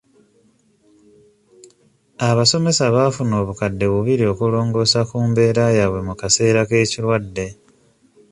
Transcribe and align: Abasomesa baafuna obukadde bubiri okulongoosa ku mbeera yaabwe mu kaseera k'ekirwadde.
Abasomesa 2.29 2.83
baafuna 2.95 3.33
obukadde 3.41 3.85
bubiri 3.93 4.23
okulongoosa 4.31 4.99
ku 5.09 5.17
mbeera 5.29 5.63
yaabwe 5.77 5.99
mu 6.07 6.13
kaseera 6.21 6.61
k'ekirwadde. 6.69 7.47